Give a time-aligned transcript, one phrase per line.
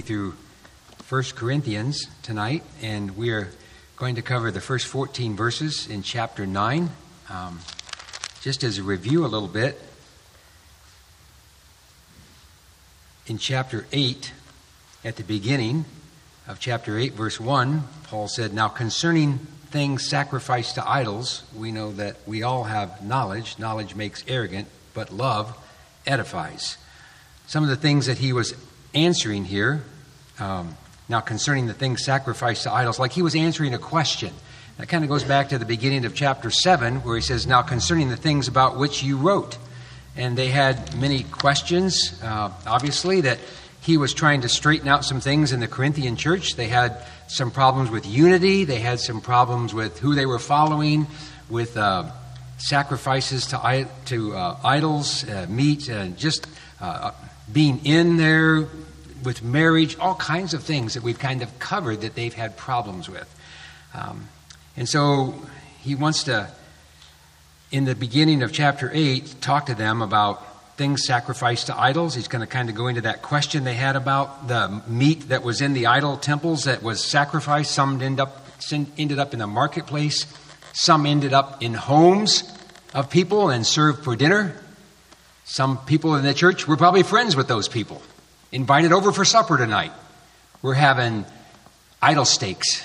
[0.00, 0.34] you through
[1.08, 3.48] 1 Corinthians tonight, and we are
[3.96, 6.88] going to cover the first 14 verses in chapter 9.
[7.28, 7.60] Um,
[8.40, 9.80] just as a review, a little bit.
[13.26, 14.32] In chapter 8,
[15.04, 15.84] at the beginning
[16.48, 19.38] of chapter 8, verse 1, Paul said, Now concerning
[19.70, 23.58] things sacrificed to idols, we know that we all have knowledge.
[23.58, 25.56] Knowledge makes arrogant, but love
[26.06, 26.78] edifies.
[27.46, 28.54] Some of the things that he was
[28.94, 29.84] answering here,
[30.40, 30.76] um,
[31.08, 34.32] now concerning the things sacrificed to idols, like he was answering a question.
[34.78, 37.62] That kind of goes back to the beginning of chapter 7, where he says, Now
[37.62, 39.58] concerning the things about which you wrote.
[40.16, 43.38] And they had many questions, uh, obviously, that
[43.82, 46.56] he was trying to straighten out some things in the Corinthian church.
[46.56, 51.06] They had some problems with unity, they had some problems with who they were following,
[51.48, 52.10] with uh,
[52.58, 56.46] sacrifices to, to uh, idols, uh, meat, and just
[56.80, 57.12] uh,
[57.52, 58.66] being in there
[59.24, 63.08] with marriage, all kinds of things that we've kind of covered that they've had problems
[63.08, 63.34] with.
[63.94, 64.28] Um,
[64.76, 65.34] and so
[65.80, 66.50] he wants to,
[67.70, 70.46] in the beginning of chapter 8, talk to them about
[70.76, 72.14] things sacrificed to idols.
[72.14, 75.42] He's going to kind of go into that question they had about the meat that
[75.42, 77.72] was in the idol temples that was sacrificed.
[77.72, 78.46] Some ended up,
[78.96, 80.26] ended up in the marketplace,
[80.72, 82.50] some ended up in homes
[82.94, 84.56] of people and served for dinner.
[85.44, 88.00] Some people in the church were probably friends with those people,
[88.52, 89.92] invited over for supper tonight.
[90.62, 91.24] We're having
[92.02, 92.84] idol steaks,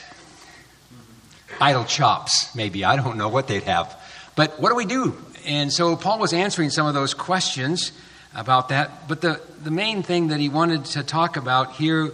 [1.59, 2.85] idol chops, maybe.
[2.85, 4.01] I don't know what they'd have.
[4.35, 7.91] But what do we do and so Paul was answering some of those questions
[8.33, 9.07] about that.
[9.07, 12.11] But the, the main thing that he wanted to talk about here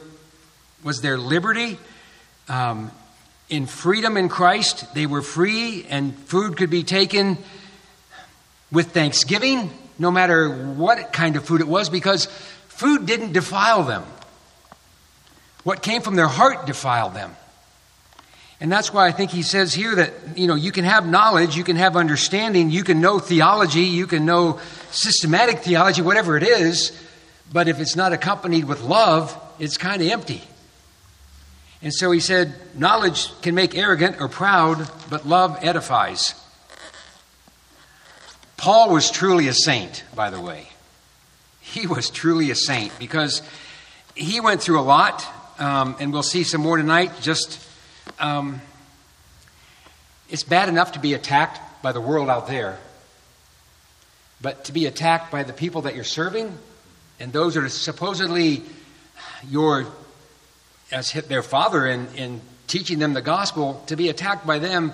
[0.84, 1.80] was their liberty.
[2.50, 2.92] Um,
[3.50, 7.38] in freedom in Christ, they were free, and food could be taken
[8.72, 12.28] with thanksgiving, no matter what kind of food it was, because
[12.82, 14.04] food didn't defile them.
[15.64, 17.36] What came from their heart defiled them.
[18.60, 21.56] And that's why I think he says here that, you know, you can have knowledge,
[21.56, 24.60] you can have understanding, you can know theology, you can know
[24.90, 26.92] systematic theology, whatever it is,
[27.54, 30.42] but if it's not accompanied with love, it's kind of empty.
[31.84, 36.34] And so he said, knowledge can make arrogant or proud, but love edifies.
[38.58, 40.71] Paul was truly a saint, by the way.
[41.72, 43.42] He was truly a saint because
[44.16, 45.26] he went through a lot,
[45.58, 47.66] um, and we'll see some more tonight, just
[48.20, 48.62] um,
[50.30, 52.78] it's bad enough to be attacked by the world out there,
[54.42, 56.58] but to be attacked by the people that you're serving
[57.22, 58.64] and those that are supposedly
[59.48, 59.88] your
[60.92, 64.92] as hit their father in, in teaching them the gospel, to be attacked by them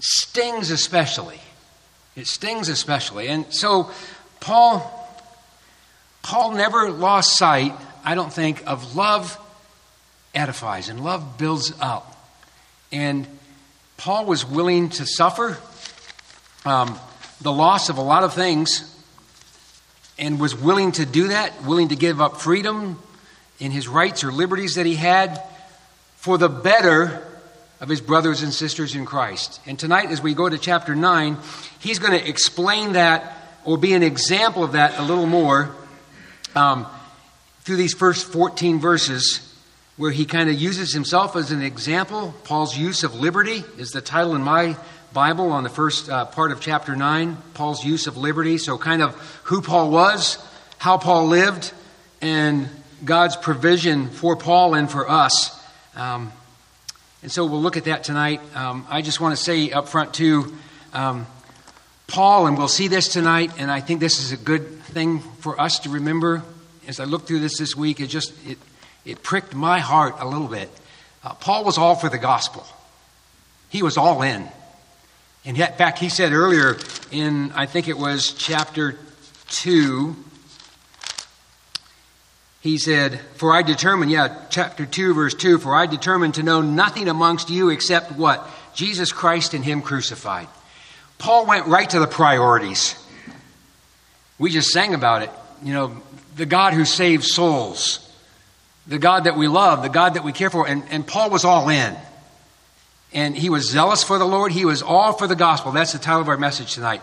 [0.00, 1.40] stings especially.
[2.16, 3.28] It stings especially.
[3.28, 3.90] And so
[4.40, 5.03] Paul
[6.24, 9.38] Paul never lost sight, I don't think, of love
[10.34, 12.16] edifies and love builds up.
[12.90, 13.26] And
[13.98, 15.58] Paul was willing to suffer
[16.64, 16.98] um,
[17.42, 18.90] the loss of a lot of things
[20.18, 22.98] and was willing to do that, willing to give up freedom
[23.60, 25.42] in his rights or liberties that he had
[26.16, 27.22] for the better
[27.82, 29.60] of his brothers and sisters in Christ.
[29.66, 31.36] And tonight, as we go to chapter 9,
[31.80, 33.36] he's going to explain that
[33.66, 35.74] or be an example of that a little more
[36.54, 36.86] um,
[37.62, 39.50] through these first 14 verses
[39.96, 42.34] where he kind of uses himself as an example.
[42.44, 44.76] Paul's use of liberty is the title in my
[45.12, 47.36] Bible on the first uh, part of chapter 9.
[47.54, 48.58] Paul's use of liberty.
[48.58, 50.44] So, kind of who Paul was,
[50.78, 51.72] how Paul lived,
[52.20, 52.68] and
[53.04, 55.56] God's provision for Paul and for us.
[55.94, 56.32] Um,
[57.22, 58.40] and so we'll look at that tonight.
[58.54, 60.56] Um, I just want to say up front, too,
[60.92, 61.26] um,
[62.06, 65.60] Paul, and we'll see this tonight, and I think this is a good thing for
[65.60, 66.42] us to remember
[66.86, 68.00] as I look through this this week.
[68.00, 68.58] It just, it,
[69.04, 70.70] it pricked my heart a little bit.
[71.22, 72.66] Uh, Paul was all for the gospel,
[73.68, 74.48] he was all in.
[75.46, 76.78] And yet, back, he said earlier
[77.10, 78.98] in, I think it was chapter
[79.48, 80.16] 2,
[82.62, 86.62] he said, For I determined, yeah, chapter 2, verse 2, for I determined to know
[86.62, 88.48] nothing amongst you except what?
[88.74, 90.48] Jesus Christ and Him crucified.
[91.18, 92.94] Paul went right to the priorities.
[94.38, 95.30] We just sang about it.
[95.62, 96.02] You know,
[96.36, 98.04] the God who saves souls
[98.86, 100.66] the God that we love, the God that we care for.
[100.66, 101.96] And, and Paul was all in.
[103.12, 104.52] And he was zealous for the Lord.
[104.52, 105.72] He was all for the gospel.
[105.72, 107.00] That's the title of our message tonight.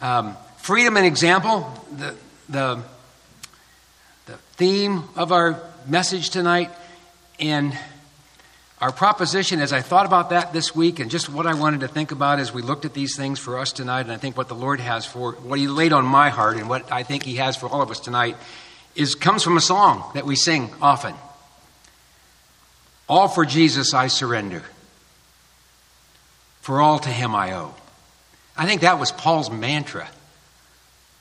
[0.00, 2.14] Um, freedom and example, the,
[2.48, 2.82] the,
[4.26, 6.70] the theme of our message tonight.
[7.40, 7.76] And
[8.80, 11.88] our proposition, as I thought about that this week and just what I wanted to
[11.88, 14.48] think about as we looked at these things for us tonight, and I think what
[14.48, 17.36] the Lord has for, what He laid on my heart and what I think He
[17.36, 18.36] has for all of us tonight,
[18.94, 21.14] is comes from a song that we sing often.
[23.08, 24.62] All for Jesus I surrender.
[26.60, 27.74] For all to him I owe.
[28.56, 30.08] I think that was Paul's mantra.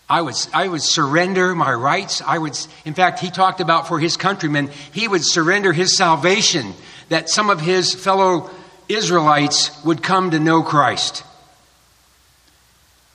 [0.09, 2.21] I would, I would surrender my rights.
[2.25, 6.73] I would, in fact, he talked about for his countrymen, he would surrender his salvation,
[7.09, 8.49] that some of his fellow
[8.87, 11.23] Israelites would come to know Christ.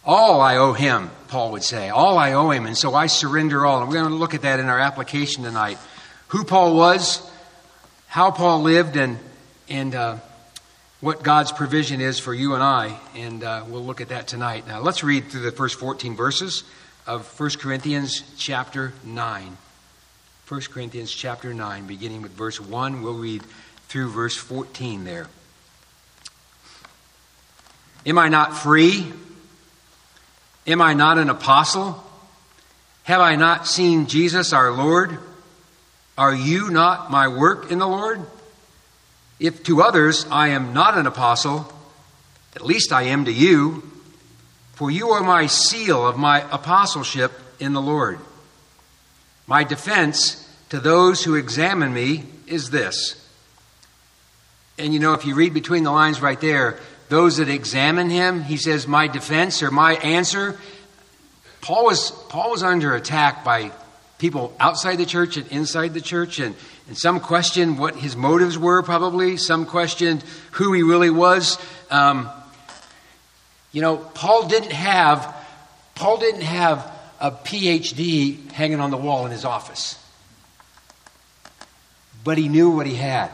[0.04, 1.90] All I owe him, Paul would say.
[1.90, 3.80] All I owe him, and so I surrender all.
[3.80, 5.78] And we're going to look at that in our application tonight.
[6.28, 7.28] Who Paul was,
[8.06, 9.18] how Paul lived, and,
[9.68, 10.16] and uh,
[11.00, 12.98] what God's provision is for you and I.
[13.14, 14.66] And uh, we'll look at that tonight.
[14.66, 16.64] Now, let's read through the first 14 verses
[17.06, 19.56] of 1 Corinthians chapter 9.
[20.48, 23.02] 1 Corinthians chapter 9, beginning with verse 1.
[23.02, 23.42] We'll read
[23.90, 25.26] through verse 14 there.
[28.06, 29.12] Am I not free?
[30.64, 32.02] Am I not an apostle?
[33.02, 35.18] Have I not seen Jesus our Lord?
[36.16, 38.24] Are you not my work in the Lord?
[39.40, 41.72] If to others I am not an apostle,
[42.54, 43.82] at least I am to you,
[44.74, 48.20] for you are my seal of my apostleship in the Lord.
[49.48, 53.19] My defense to those who examine me is this.
[54.80, 56.78] And you know, if you read between the lines right there,
[57.10, 60.58] those that examine him, he says, my defense or my answer.
[61.60, 63.72] Paul was, Paul was under attack by
[64.18, 66.54] people outside the church and inside the church, and,
[66.86, 69.36] and some questioned what his motives were, probably.
[69.36, 70.22] Some questioned
[70.52, 71.58] who he really was.
[71.90, 72.30] Um,
[73.72, 75.36] you know, Paul didn't have
[75.94, 76.90] Paul didn't have
[77.20, 80.02] a PhD hanging on the wall in his office,
[82.24, 83.30] but he knew what he had.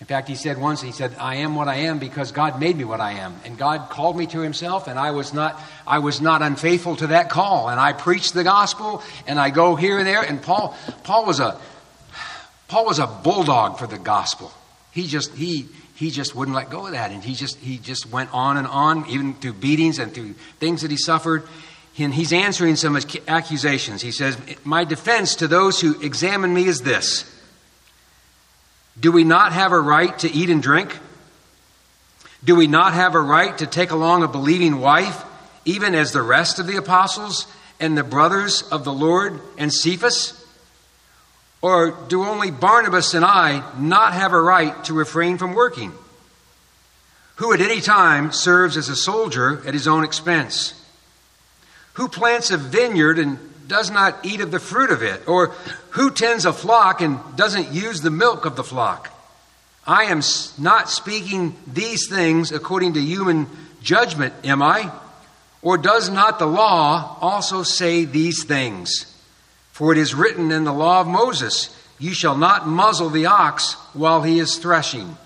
[0.00, 2.76] In fact, he said once, he said, I am what I am because God made
[2.76, 3.34] me what I am.
[3.46, 7.06] And God called me to himself, and I was not, I was not unfaithful to
[7.08, 7.70] that call.
[7.70, 10.22] And I preached the gospel, and I go here and there.
[10.22, 11.58] And Paul, Paul was a,
[12.68, 14.52] Paul was a bulldog for the gospel.
[14.92, 17.10] He just, he, he just wouldn't let go of that.
[17.10, 20.82] And he just, he just went on and on, even through beatings and through things
[20.82, 21.44] that he suffered.
[21.98, 24.02] And he's answering some accusations.
[24.02, 27.32] He says, My defense to those who examine me is this
[28.98, 30.96] do we not have a right to eat and drink?
[32.44, 35.24] Do we not have a right to take along a believing wife,
[35.64, 37.46] even as the rest of the apostles
[37.80, 40.42] and the brothers of the Lord and Cephas?
[41.60, 45.92] Or do only Barnabas and I not have a right to refrain from working?
[47.36, 50.80] Who at any time serves as a soldier at his own expense?
[51.94, 55.28] Who plants a vineyard and does not eat of the fruit of it?
[55.28, 55.48] Or
[55.90, 59.12] who tends a flock and doesn't use the milk of the flock?
[59.86, 60.20] I am
[60.58, 63.46] not speaking these things according to human
[63.82, 64.90] judgment, am I?
[65.62, 69.12] Or does not the law also say these things?
[69.72, 73.74] For it is written in the law of Moses, You shall not muzzle the ox
[73.92, 75.16] while he is threshing.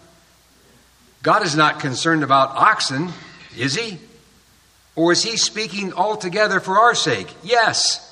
[1.22, 3.10] God is not concerned about oxen,
[3.56, 3.98] is he?
[4.96, 7.28] Or is he speaking altogether for our sake?
[7.42, 8.06] Yes.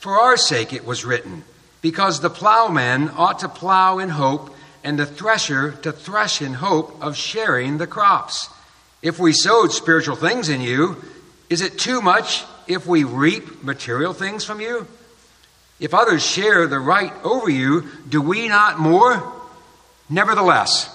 [0.00, 1.44] For our sake it was written,
[1.82, 6.96] because the plowman ought to plow in hope, and the thresher to thresh in hope
[7.02, 8.48] of sharing the crops.
[9.02, 10.96] If we sowed spiritual things in you,
[11.50, 14.86] is it too much if we reap material things from you?
[15.78, 19.30] If others share the right over you, do we not more?
[20.08, 20.88] Nevertheless,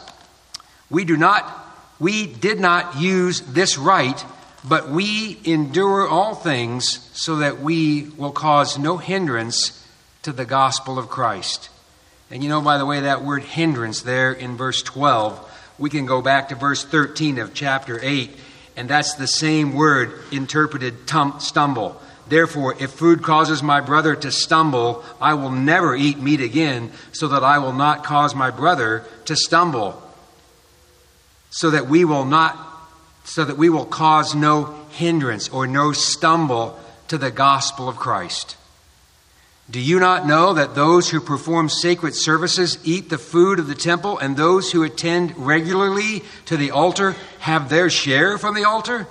[0.90, 1.62] we do not
[2.00, 4.26] we did not use this right
[4.68, 9.86] but we endure all things so that we will cause no hindrance
[10.24, 11.70] to the gospel of Christ.
[12.32, 16.06] And you know, by the way, that word hindrance there in verse 12, we can
[16.06, 18.36] go back to verse 13 of chapter 8,
[18.76, 22.02] and that's the same word interpreted tum- stumble.
[22.28, 27.28] Therefore, if food causes my brother to stumble, I will never eat meat again, so
[27.28, 30.02] that I will not cause my brother to stumble.
[31.52, 32.65] So that we will not
[33.26, 36.80] so that we will cause no hindrance or no stumble
[37.10, 38.56] to the gospel of Christ.
[39.70, 43.76] Do you not know that those who perform sacred services eat the food of the
[43.76, 49.08] temple, and those who attend regularly to the altar have their share from the altar?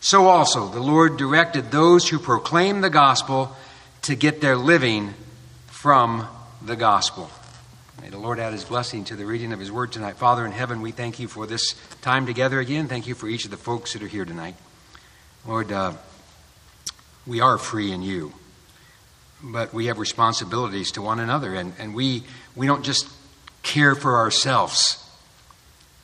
[0.00, 3.54] So also the Lord directed those who proclaim the gospel
[4.02, 5.12] to get their living
[5.66, 6.26] from
[6.64, 7.30] the gospel.
[8.00, 10.16] May the Lord add his blessing to the reading of his word tonight.
[10.16, 12.88] Father in heaven, we thank you for this time together again.
[12.88, 14.54] Thank you for each of the folks that are here tonight.
[15.46, 15.92] Lord, uh,
[17.26, 18.32] we are free in you,
[19.42, 22.24] but we have responsibilities to one another, and, and we,
[22.56, 23.08] we don't just
[23.62, 24.98] care for ourselves,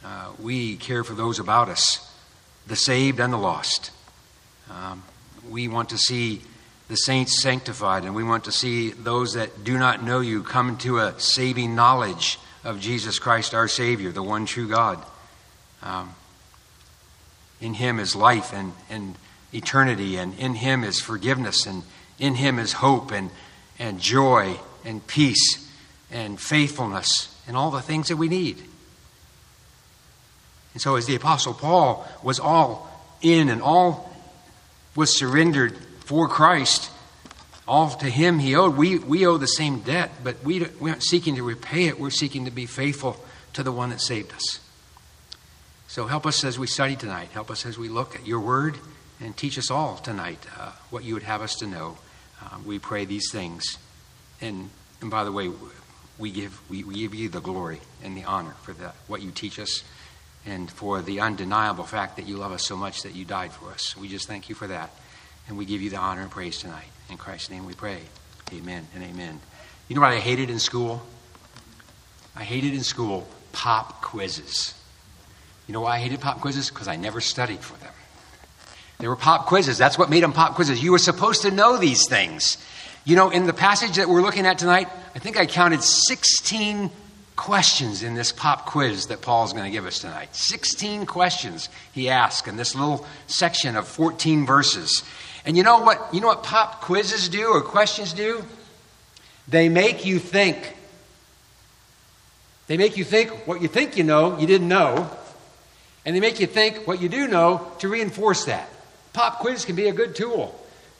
[0.05, 2.07] uh, we care for those about us,
[2.67, 3.93] the saved and the lost.
[4.71, 5.03] Um,
[5.49, 6.43] we want to see
[6.89, 10.79] the saints sanctified, and we want to see those that do not know you come
[10.79, 15.03] to a saving knowledge of Jesus Christ, our Savior, the one true God.
[15.83, 16.15] Um,
[17.61, 19.17] in Him is life and, and
[19.53, 21.83] eternity, and in Him is forgiveness, and
[22.19, 23.31] in Him is hope and,
[23.79, 25.71] and joy and peace
[26.11, 28.63] and faithfulness and all the things that we need.
[30.73, 32.91] And so, as the Apostle Paul was all
[33.21, 34.15] in and all
[34.95, 35.77] was surrendered
[36.09, 36.91] for Christ,
[37.67, 41.03] all to Him he owed, we, we owe the same debt, but we, we aren't
[41.03, 42.01] seeking to repay it.
[42.01, 43.23] We're seeking to be faithful
[43.53, 44.59] to the one that saved us.
[45.87, 47.29] So, help us as we study tonight.
[47.33, 48.79] Help us as we look at your word
[49.21, 51.99] and teach us all tonight uh, what you would have us to know.
[52.43, 53.77] Uh, we pray these things.
[54.41, 54.71] And,
[55.03, 55.51] and by the way,
[56.17, 59.31] we give, we, we give you the glory and the honor for the, what you
[59.31, 59.83] teach us
[60.47, 63.71] and for the undeniable fact that you love us so much that you died for
[63.73, 63.95] us.
[63.95, 64.91] We just thank you for that.
[65.49, 66.87] And we give you the honor and praise tonight.
[67.11, 68.01] In Christ's name we pray.
[68.53, 69.41] Amen and amen.
[69.89, 71.03] You know what I hated in school?
[72.37, 74.75] I hated in school pop quizzes.
[75.67, 76.69] You know why I hated pop quizzes?
[76.69, 77.93] Because I never studied for them.
[78.99, 79.79] They were pop quizzes.
[79.79, 80.83] That's what made them pop quizzes.
[80.83, 82.59] You were supposed to know these things.
[83.05, 86.91] You know, in the passage that we're looking at tonight, I think I counted 16
[87.37, 90.35] questions in this pop quiz that Paul's going to give us tonight.
[90.35, 95.05] 16 questions he asked in this little section of 14 verses.
[95.45, 96.09] And you know what?
[96.13, 98.45] You know what pop quizzes do or questions do?
[99.49, 100.77] They make you think.
[102.67, 105.11] They make you think what you think you know, you didn't know.
[106.05, 108.69] And they make you think what you do know to reinforce that.
[109.13, 110.55] Pop quiz can be a good tool.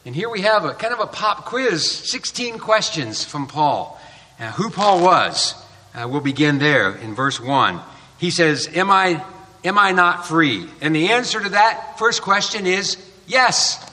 [0.05, 4.01] And here we have a kind of a pop quiz 16 questions from Paul.
[4.41, 5.55] Uh, who Paul was.
[5.95, 7.81] Uh, we'll begin there in verse 1.
[8.19, 9.25] He says, am I,
[9.65, 10.69] am I not free?
[10.81, 13.85] And the answer to that first question is yes.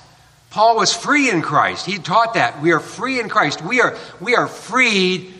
[0.55, 1.85] Paul was free in Christ.
[1.85, 2.61] He taught that.
[2.61, 3.61] We are free in Christ.
[3.61, 5.33] We are, we are freed.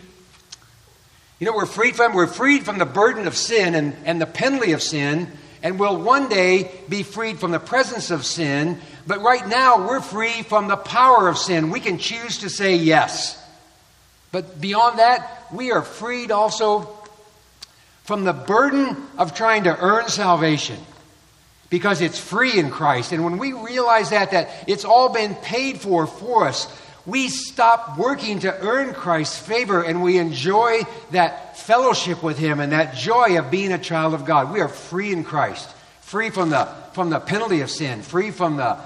[1.39, 4.25] You know, we're freed from, we're freed from the burden of sin and, and the
[4.25, 5.31] penalty of sin
[5.63, 8.81] and will one day be freed from the presence of sin.
[9.07, 11.69] But right now, we're free from the power of sin.
[11.69, 13.41] We can choose to say yes.
[14.33, 16.89] But beyond that, we are freed also
[18.03, 20.75] from the burden of trying to earn salvation
[21.75, 23.11] because it's free in Christ.
[23.11, 26.73] And when we realize that, that it's all been paid for for us,
[27.05, 32.71] we stop working to earn Christ's favor and we enjoy that fellowship with Him and
[32.71, 34.53] that joy of being a child of God.
[34.53, 36.63] We are free in Christ, free from the,
[36.93, 38.77] from the penalty of sin, free from the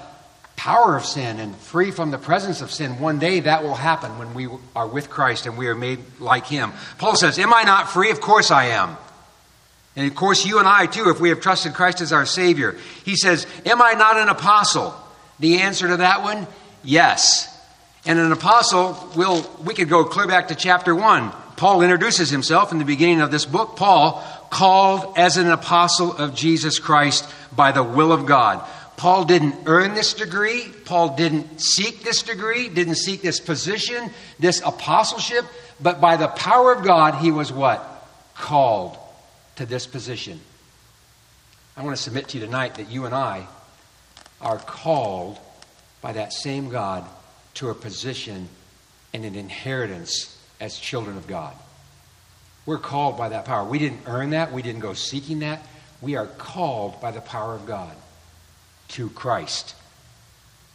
[0.56, 2.98] power of sin, and free from the presence of sin.
[2.98, 6.46] One day that will happen when we are with Christ and we are made like
[6.46, 6.72] Him.
[6.98, 8.10] Paul says, Am I not free?
[8.10, 8.96] Of course I am.
[9.96, 12.76] And of course, you and I too, if we have trusted Christ as our Savior.
[13.04, 14.94] He says, Am I not an apostle?
[15.40, 16.46] The answer to that one,
[16.84, 17.48] yes.
[18.06, 21.32] And an apostle, will we could go clear back to chapter 1.
[21.56, 23.76] Paul introduces himself in the beginning of this book.
[23.76, 28.66] Paul, called as an apostle of Jesus Christ by the will of God.
[28.96, 30.64] Paul didn't earn this degree.
[30.84, 35.46] Paul didn't seek this degree, didn't seek this position, this apostleship,
[35.80, 38.06] but by the power of God, he was what?
[38.34, 38.98] Called
[39.60, 40.40] to this position.
[41.76, 43.46] I want to submit to you tonight that you and I
[44.40, 45.38] are called
[46.00, 47.04] by that same God
[47.56, 48.48] to a position
[49.12, 51.54] and an inheritance as children of God.
[52.64, 53.62] We're called by that power.
[53.68, 55.62] We didn't earn that, we didn't go seeking that.
[56.00, 57.94] We are called by the power of God
[58.88, 59.74] to Christ.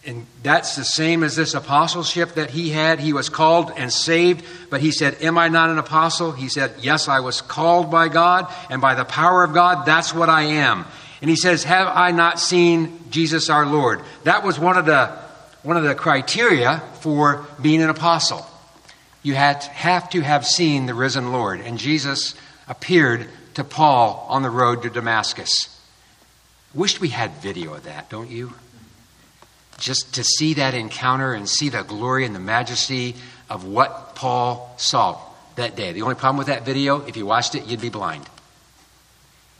[0.06, 3.00] And that's the same as this apostleship that he had.
[3.00, 6.32] He was called and saved, but he said, Am I not an apostle?
[6.32, 10.14] He said, Yes, I was called by God, and by the power of God, that's
[10.14, 10.86] what I am.
[11.22, 14.02] And he says, Have I not seen Jesus our Lord?
[14.24, 15.08] That was one of the
[15.64, 18.46] one of the criteria for being an apostle.
[19.24, 21.60] You had have to have seen the risen Lord.
[21.60, 22.36] And Jesus
[22.68, 25.52] appeared to Paul on the road to Damascus.
[26.76, 28.54] Wished we had video of that, don't you?
[29.78, 33.16] Just to see that encounter and see the glory and the majesty
[33.50, 35.20] of what Paul saw
[35.56, 35.92] that day.
[35.92, 38.26] The only problem with that video, if you watched it, you'd be blind.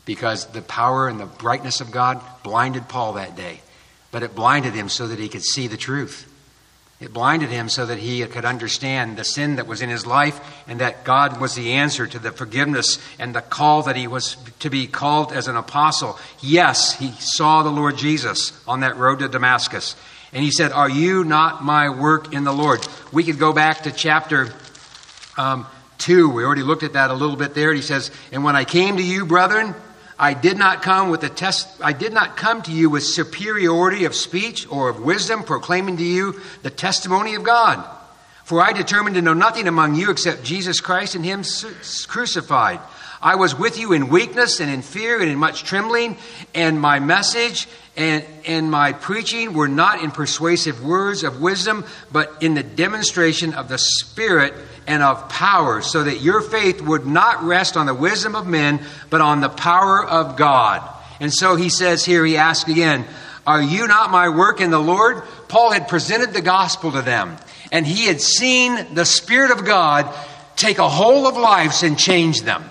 [0.04, 3.60] Because the power and the brightness of God blinded Paul that day
[4.16, 6.26] but it blinded him so that he could see the truth.
[6.98, 10.40] It blinded him so that he could understand the sin that was in his life
[10.66, 14.38] and that God was the answer to the forgiveness and the call that he was
[14.60, 16.18] to be called as an apostle.
[16.40, 19.94] Yes, he saw the Lord Jesus on that road to Damascus.
[20.32, 22.86] And he said, Are you not my work in the Lord?
[23.12, 24.54] We could go back to chapter
[25.36, 25.66] um,
[25.98, 26.30] 2.
[26.30, 27.70] We already looked at that a little bit there.
[27.70, 29.74] And he says, And when I came to you, brethren,
[30.18, 34.04] I did not come with a test I did not come to you with superiority
[34.04, 37.84] of speech or of wisdom proclaiming to you the testimony of God.
[38.44, 41.42] For I determined to know nothing among you except Jesus Christ and him
[42.06, 42.80] crucified.
[43.26, 46.16] I was with you in weakness and in fear and in much trembling,
[46.54, 47.66] and my message
[47.96, 53.52] and, and my preaching were not in persuasive words of wisdom, but in the demonstration
[53.52, 54.54] of the Spirit
[54.86, 58.80] and of power, so that your faith would not rest on the wisdom of men,
[59.10, 60.88] but on the power of God.
[61.18, 63.06] And so he says here, he asks again,
[63.44, 65.24] Are you not my work in the Lord?
[65.48, 67.38] Paul had presented the gospel to them,
[67.72, 70.14] and he had seen the Spirit of God
[70.54, 72.70] take a whole of lives and change them.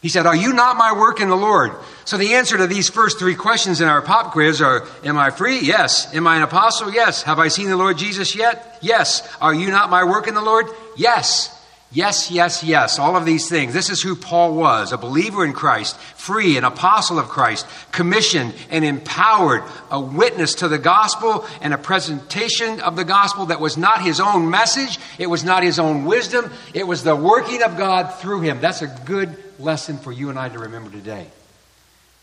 [0.00, 1.72] He said, Are you not my work in the Lord?
[2.04, 5.30] So the answer to these first three questions in our pop quiz are Am I
[5.30, 5.60] free?
[5.60, 6.14] Yes.
[6.14, 6.92] Am I an apostle?
[6.92, 7.22] Yes.
[7.24, 8.78] Have I seen the Lord Jesus yet?
[8.80, 9.28] Yes.
[9.40, 10.66] Are you not my work in the Lord?
[10.96, 11.54] Yes.
[11.90, 12.98] Yes, yes, yes.
[12.98, 13.72] All of these things.
[13.72, 18.54] This is who Paul was a believer in Christ, free, an apostle of Christ, commissioned
[18.68, 23.78] and empowered, a witness to the gospel and a presentation of the gospel that was
[23.78, 27.78] not his own message, it was not his own wisdom, it was the working of
[27.78, 28.60] God through him.
[28.60, 31.26] That's a good lesson for you and I to remember today.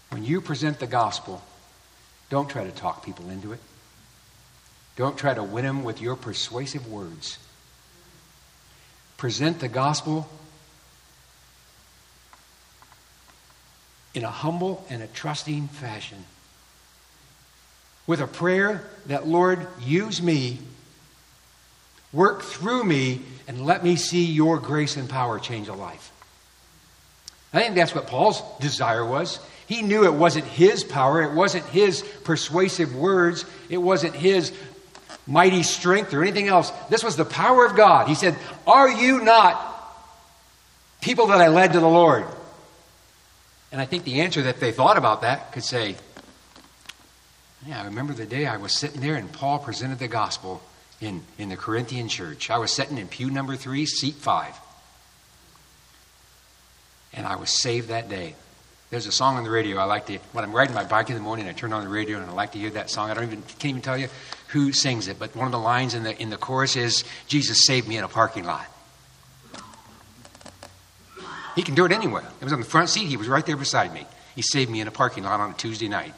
[0.09, 1.41] When you present the gospel,
[2.29, 3.59] don't try to talk people into it.
[4.95, 7.37] Don't try to win them with your persuasive words.
[9.17, 10.27] Present the gospel
[14.13, 16.23] in a humble and a trusting fashion.
[18.07, 20.59] With a prayer that, Lord, use me,
[22.13, 26.11] work through me, and let me see your grace and power change a life.
[27.55, 29.39] I think that's what Paul's desire was.
[29.67, 34.51] He knew it wasn't his power, it wasn't his persuasive words, it wasn't his
[35.25, 36.71] mighty strength or anything else.
[36.89, 38.07] This was the power of God.
[38.07, 38.35] He said,
[38.67, 39.55] Are you not
[41.01, 42.25] people that I led to the Lord?
[43.71, 45.95] And I think the answer that they thought about that could say,
[47.65, 50.61] Yeah, I remember the day I was sitting there and Paul presented the gospel
[51.01, 52.51] in, in the Corinthian church.
[52.51, 54.59] I was sitting in pew number three, seat five
[57.15, 58.35] and I was saved that day.
[58.89, 61.15] There's a song on the radio I like to, when I'm riding my bike in
[61.15, 63.09] the morning, I turn on the radio and I like to hear that song.
[63.09, 64.09] I don't even, can't even tell you
[64.49, 67.65] who sings it, but one of the lines in the, in the chorus is, Jesus
[67.65, 68.67] saved me in a parking lot.
[71.55, 72.23] He can do it anywhere.
[72.39, 73.07] It was on the front seat.
[73.07, 74.05] He was right there beside me.
[74.35, 76.13] He saved me in a parking lot on a Tuesday night.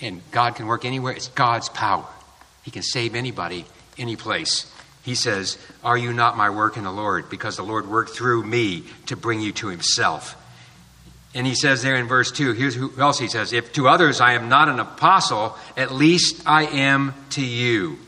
[0.00, 1.12] And God can work anywhere.
[1.12, 2.06] It's God's power.
[2.62, 3.66] He can save anybody,
[3.98, 4.72] any place
[5.02, 7.30] he says, Are you not my work in the Lord?
[7.30, 10.36] Because the Lord worked through me to bring you to himself.
[11.34, 14.20] And he says there in verse 2, here's who else he says, If to others
[14.20, 17.98] I am not an apostle, at least I am to you.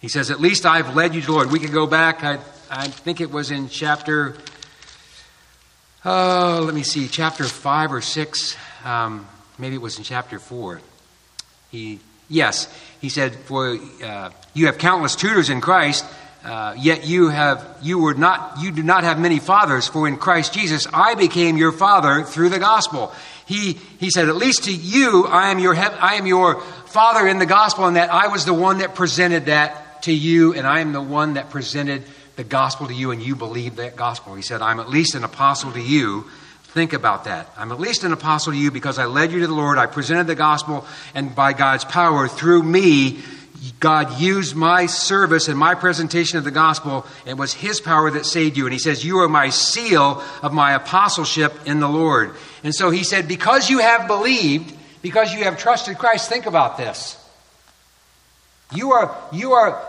[0.00, 1.52] He says, At least I've led you to the Lord.
[1.52, 2.38] We could go back, I,
[2.70, 4.36] I think it was in chapter,
[6.04, 8.56] oh, let me see, chapter 5 or 6.
[8.84, 10.80] Um, maybe it was in chapter 4.
[11.70, 12.68] He Yes,
[13.00, 16.04] he said, for uh, you have countless tutors in Christ,
[16.44, 19.88] uh, yet you have you were not you do not have many fathers.
[19.88, 23.12] For in Christ Jesus, I became your father through the gospel.
[23.46, 27.38] He he said, at least to you, I am your I am your father in
[27.38, 30.80] the gospel, and that I was the one that presented that to you, and I
[30.80, 32.04] am the one that presented
[32.36, 34.34] the gospel to you, and you believe that gospel.
[34.34, 36.26] He said, I'm at least an apostle to you
[36.78, 37.52] Think about that.
[37.56, 39.78] I'm at least an apostle to you because I led you to the Lord.
[39.78, 43.18] I presented the gospel, and by God's power, through me,
[43.80, 47.04] God used my service and my presentation of the gospel.
[47.26, 48.64] It was His power that saved you.
[48.64, 52.36] And He says, You are my seal of my apostleship in the Lord.
[52.62, 56.76] And so He said, Because you have believed, because you have trusted Christ, think about
[56.76, 57.16] this.
[58.72, 59.84] You are, you are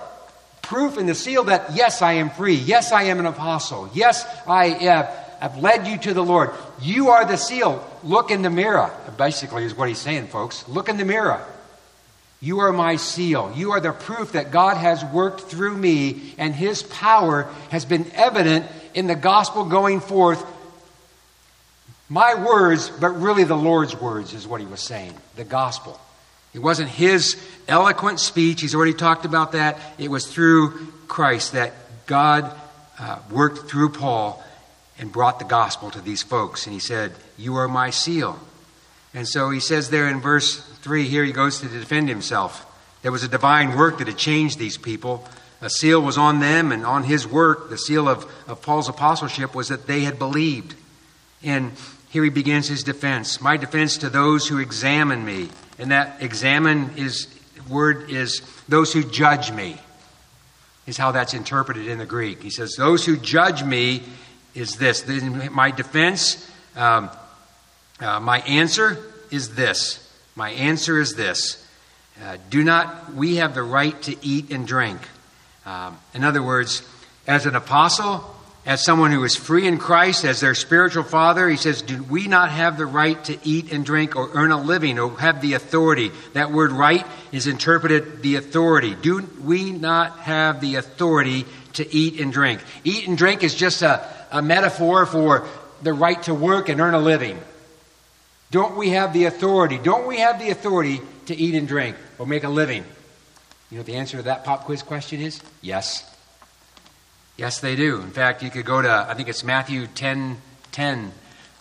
[0.63, 2.55] proof in the seal that, yes, I am free.
[2.55, 3.91] Yes, I am an apostle.
[3.93, 6.51] Yes, I uh, have led you to the Lord.
[6.81, 7.85] You are the seal.
[8.03, 8.91] Look in the mirror.
[9.17, 10.67] Basically, is what he's saying, folks.
[10.67, 11.45] Look in the mirror.
[12.41, 13.51] You are my seal.
[13.55, 18.09] You are the proof that God has worked through me, and his power has been
[18.13, 20.45] evident in the gospel going forth.
[22.07, 25.13] My words, but really the Lord's words, is what he was saying.
[25.35, 25.99] The gospel.
[26.53, 27.35] It wasn't his
[27.67, 28.61] eloquent speech.
[28.61, 29.77] He's already talked about that.
[29.97, 31.73] It was through Christ that
[32.07, 32.51] God
[32.97, 34.43] uh, worked through Paul
[34.99, 36.65] and brought the gospel to these folks.
[36.65, 38.39] And he said, You are my seal.
[39.13, 42.65] And so he says there in verse 3, here he goes to defend himself.
[43.01, 45.27] There was a divine work that had changed these people.
[45.61, 47.69] A seal was on them and on his work.
[47.69, 50.75] The seal of, of Paul's apostleship was that they had believed.
[51.43, 51.71] And
[52.09, 53.41] here he begins his defense.
[53.41, 55.49] My defense to those who examine me.
[55.79, 57.27] And that examine is
[57.69, 59.79] word is those who judge me,
[60.87, 62.41] is how that's interpreted in the Greek.
[62.41, 64.03] He says, Those who judge me
[64.55, 65.05] is this.
[65.51, 67.09] My defense, um,
[67.99, 68.97] Uh, my answer
[69.29, 69.99] is this.
[70.35, 71.67] My answer is this.
[72.23, 74.99] Uh, do not we have the right to eat and drink?
[75.65, 76.81] Um, in other words,
[77.27, 78.23] as an apostle,
[78.65, 82.27] as someone who is free in Christ, as their spiritual father, he says, Do we
[82.27, 85.55] not have the right to eat and drink or earn a living or have the
[85.55, 86.11] authority?
[86.33, 88.95] That word right is interpreted the authority.
[88.95, 92.61] Do we not have the authority to eat and drink?
[92.85, 95.47] Eat and drink is just a, a metaphor for
[95.81, 97.39] the right to work and earn a living.
[98.51, 99.77] Don't we have the authority?
[99.77, 102.83] Don't we have the authority to eat and drink or make a living?
[103.69, 105.39] You know what the answer to that pop quiz question is?
[105.61, 106.03] Yes.
[107.37, 108.01] Yes, they do.
[108.01, 111.11] In fact, you could go to, I think it's Matthew 10 10,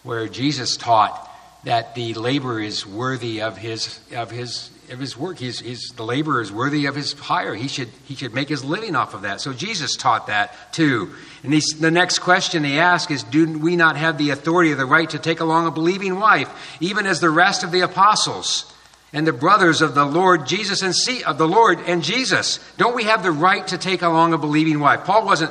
[0.03, 1.28] where Jesus taught
[1.65, 5.39] that the laborer is worthy of his, of his, of his work.
[5.39, 7.55] He's, he's, the laborer is worthy of his hire.
[7.55, 9.41] He should, he should make his living off of that.
[9.41, 11.11] So Jesus taught that too.
[11.43, 14.87] And the next question they ask is Do we not have the authority or the
[14.87, 16.49] right to take along a believing wife,
[16.81, 18.73] even as the rest of the apostles?
[19.13, 22.61] and the brothers of the Lord Jesus and see of the Lord and Jesus.
[22.77, 25.05] Don't we have the right to take along a believing wife?
[25.05, 25.51] Paul wasn't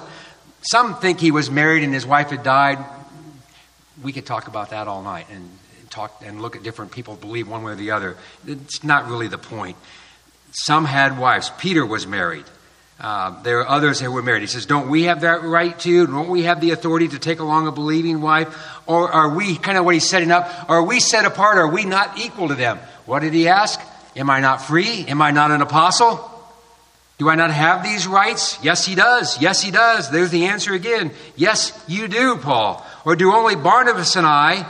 [0.61, 2.77] some think he was married and his wife had died.
[4.03, 5.49] We could talk about that all night and
[5.97, 8.15] talk and look at different people believe one way or the other.
[8.45, 9.77] It's not really the point.
[10.51, 11.51] Some had wives.
[11.57, 12.45] Peter was married.
[12.99, 14.41] Uh, there are others that were married.
[14.41, 16.07] He says, Don't we have that right to?
[16.07, 18.47] Don't we have the authority to take along a believing wife?
[18.87, 21.57] Or are we, kind of what he's setting up, are we set apart?
[21.57, 22.79] Are we not equal to them?
[23.05, 23.79] What did he ask?
[24.15, 25.05] Am I not free?
[25.07, 26.31] Am I not an apostle?
[27.19, 28.59] Do I not have these rights?
[28.63, 29.41] Yes, he does.
[29.41, 30.11] Yes, he does.
[30.11, 31.11] There's the answer again.
[31.35, 32.85] Yes, you do, Paul.
[33.05, 34.65] Or do only Barnabas and I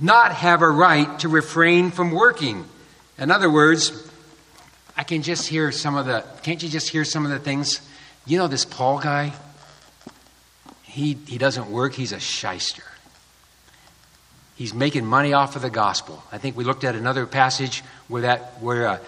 [0.00, 2.64] not have a right to refrain from working?
[3.18, 4.08] In other words,
[4.96, 7.80] I can just hear some of the, can't you just hear some of the things?
[8.26, 9.32] You know, this Paul guy,
[10.82, 12.84] he, he doesn't work, he's a shyster.
[14.56, 16.22] He's making money off of the gospel.
[16.32, 18.98] I think we looked at another passage where that, where, uh,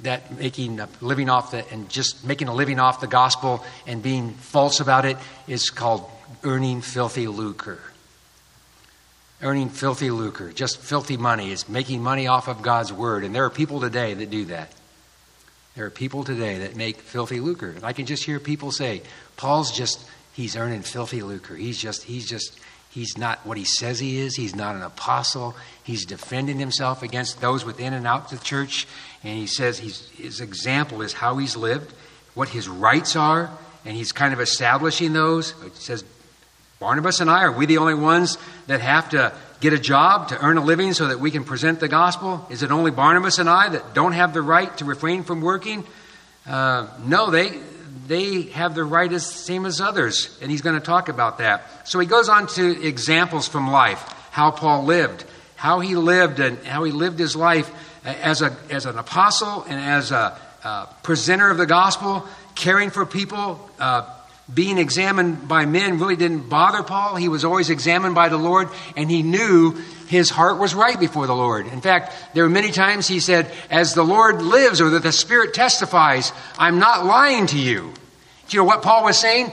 [0.00, 4.02] that making a living off the and just making a living off the gospel and
[4.02, 6.10] being false about it is called
[6.42, 7.80] earning filthy lucre.
[9.42, 13.24] Earning filthy lucre, just filthy money, is making money off of God's word.
[13.24, 14.72] And there are people today that do that.
[15.74, 17.68] There are people today that make filthy lucre.
[17.68, 19.02] And I can just hear people say,
[19.36, 21.54] Paul's just, he's earning filthy lucre.
[21.54, 22.58] He's just, he's just,
[22.96, 24.36] He's not what he says he is.
[24.36, 25.54] He's not an apostle.
[25.84, 28.88] He's defending himself against those within and out of the church.
[29.22, 31.92] And he says his example is how he's lived,
[32.32, 33.50] what his rights are,
[33.84, 35.52] and he's kind of establishing those.
[35.62, 36.04] He says,
[36.78, 38.36] Barnabas and I, are we the only ones
[38.66, 41.80] that have to get a job to earn a living so that we can present
[41.80, 42.46] the gospel?
[42.50, 45.84] Is it only Barnabas and I that don't have the right to refrain from working?
[46.46, 47.58] Uh, no, they,
[48.06, 51.88] they have the right as same as others, and he's going to talk about that.
[51.88, 55.24] So he goes on to examples from life, how Paul lived,
[55.56, 57.70] how he lived, and how he lived his life
[58.04, 63.06] as a as an apostle and as a uh, presenter of the gospel, caring for
[63.06, 63.70] people.
[63.78, 64.12] Uh,
[64.52, 67.16] being examined by men really didn't bother Paul.
[67.16, 69.72] He was always examined by the Lord, and he knew
[70.06, 71.66] his heart was right before the Lord.
[71.66, 75.10] In fact, there were many times he said, As the Lord lives, or that the
[75.10, 77.92] Spirit testifies, I'm not lying to you.
[78.48, 79.50] Do you know what Paul was saying?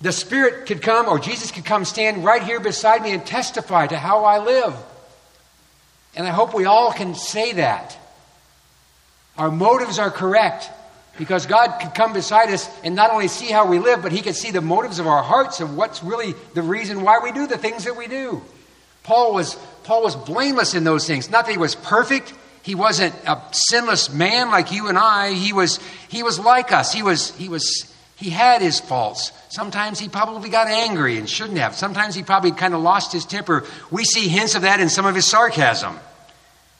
[0.00, 3.86] The Spirit could come, or Jesus could come stand right here beside me and testify
[3.86, 4.74] to how I live.
[6.16, 7.98] And I hope we all can say that.
[9.36, 10.70] Our motives are correct.
[11.16, 14.20] Because God could come beside us and not only see how we live, but He
[14.20, 17.46] could see the motives of our hearts and what's really the reason why we do
[17.46, 18.42] the things that we do.
[19.04, 21.30] Paul was, Paul was blameless in those things.
[21.30, 25.34] Not that he was perfect, he wasn't a sinless man like you and I.
[25.34, 26.92] He was, he was like us.
[26.92, 29.32] He was, he was, he had his faults.
[29.50, 31.76] Sometimes he probably got angry and shouldn't have.
[31.76, 33.66] Sometimes he probably kind of lost his temper.
[33.90, 35.98] We see hints of that in some of his sarcasm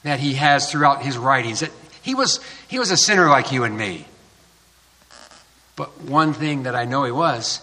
[0.05, 1.61] that he has throughout his writings.
[1.61, 1.71] That
[2.01, 4.07] he was, he was a sinner like you and me.
[5.77, 7.61] But one thing that I know he was,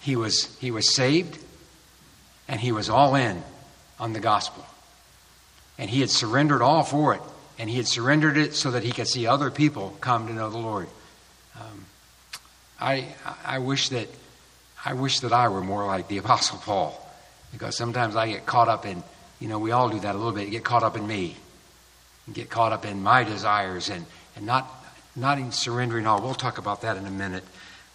[0.00, 1.38] he was, he was saved
[2.48, 3.42] and he was all in
[3.98, 4.64] on the gospel.
[5.78, 7.22] And he had surrendered all for it.
[7.58, 10.50] And he had surrendered it so that he could see other people come to know
[10.50, 10.88] the Lord.
[11.56, 11.86] Um,
[12.80, 13.06] I,
[13.44, 14.08] I wish that
[14.84, 17.00] I wish that I were more like the Apostle Paul,
[17.52, 19.02] because sometimes I get caught up in,
[19.40, 20.50] you know, we all do that a little bit.
[20.50, 21.36] Get caught up in me,
[22.32, 24.04] get caught up in my desires, and
[24.36, 24.83] and not
[25.16, 26.20] not in surrendering all.
[26.20, 27.44] We'll talk about that in a minute.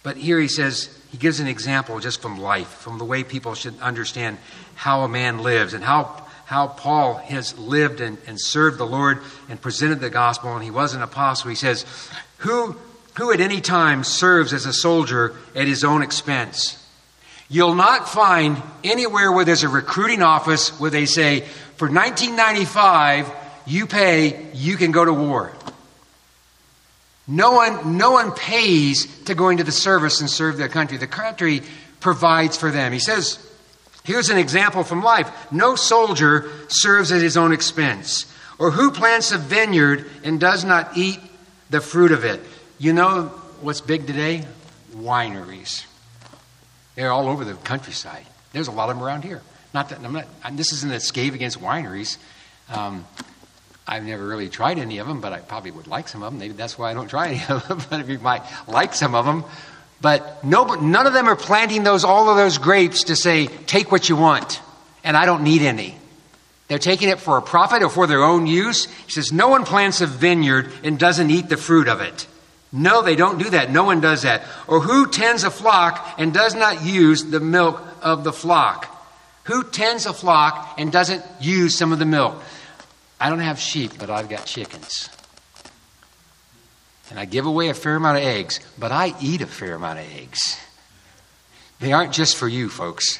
[0.02, 3.54] But here he says, he gives an example just from life, from the way people
[3.54, 4.38] should understand
[4.74, 9.20] how a man lives and how how Paul has lived and, and served the Lord
[9.48, 11.48] and presented the gospel, and he was an apostle.
[11.48, 11.86] He says,
[12.38, 12.74] Who,
[13.14, 16.76] who at any time serves as a soldier at his own expense?
[17.48, 21.42] You'll not find anywhere where there's a recruiting office where they say,
[21.76, 23.32] for 1995,
[23.66, 25.52] you pay, you can go to war.
[27.30, 30.98] No one, no one pays to go into the service and serve their country.
[30.98, 31.62] The country
[32.00, 32.92] provides for them.
[32.92, 33.38] He says,
[34.02, 35.30] here's an example from life.
[35.52, 38.26] No soldier serves at his own expense.
[38.58, 41.20] Or who plants a vineyard and does not eat
[41.70, 42.40] the fruit of it?
[42.78, 43.26] You know
[43.60, 44.44] what's big today?
[44.92, 45.86] Wineries.
[46.96, 48.26] They're all over the countryside.
[48.52, 49.40] There's a lot of them around here.
[49.72, 50.26] Not that I'm not.
[50.52, 52.18] This isn't a scave against wineries.
[52.68, 53.06] Um,
[53.90, 56.38] I've never really tried any of them, but I probably would like some of them.
[56.38, 57.82] Maybe that's why I don't try any of them.
[57.90, 59.44] but if you might like some of them,
[60.00, 63.90] but no, none of them are planting those all of those grapes to say, "Take
[63.90, 64.60] what you want,"
[65.02, 65.96] and I don't need any.
[66.68, 68.86] They're taking it for a profit or for their own use.
[69.06, 72.28] He says, "No one plants a vineyard and doesn't eat the fruit of it."
[72.72, 73.72] No, they don't do that.
[73.72, 74.44] No one does that.
[74.68, 78.86] Or who tends a flock and does not use the milk of the flock?
[79.44, 82.40] Who tends a flock and doesn't use some of the milk?
[83.20, 85.10] I don't have sheep, but I've got chickens.
[87.10, 89.98] And I give away a fair amount of eggs, but I eat a fair amount
[89.98, 90.58] of eggs.
[91.80, 93.18] They aren't just for you, folks.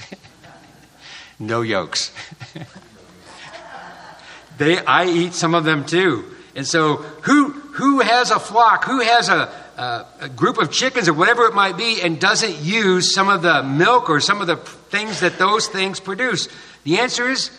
[1.38, 2.12] no yolks.
[4.58, 6.24] they, I eat some of them too.
[6.54, 11.08] And so, who, who has a flock, who has a, a, a, group of chickens
[11.08, 14.46] or whatever it might be, and doesn't use some of the milk or some of
[14.46, 16.48] the things that those things produce?
[16.84, 17.50] The answer is